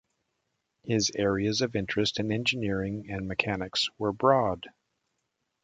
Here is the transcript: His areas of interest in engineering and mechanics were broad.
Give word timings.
His 0.83 1.11
areas 1.15 1.61
of 1.61 1.75
interest 1.75 2.19
in 2.19 2.31
engineering 2.31 3.11
and 3.11 3.27
mechanics 3.27 3.87
were 3.99 4.11
broad. 4.11 4.65